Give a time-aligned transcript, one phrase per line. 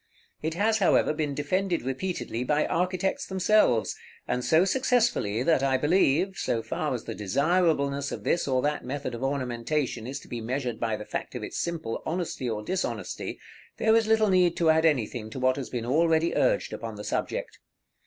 [0.41, 3.95] It has, however, been defended repeatedly by architects themselves,
[4.27, 8.83] and so successfully, that I believe, so far as the desirableness of this or that
[8.83, 12.63] method of ornamentation is to be measured by the fact of its simple honesty or
[12.63, 13.39] dishonesty,
[13.77, 17.03] there is little need to add anything to what has been already urged upon the
[17.03, 17.59] subject.